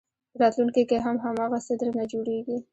په 0.31 0.37
راتلونکي 0.43 0.83
کې 0.89 0.97
هم 1.05 1.15
هماغه 1.23 1.57
څه 1.65 1.73
درنه 1.79 2.05
جوړېږي. 2.11 2.57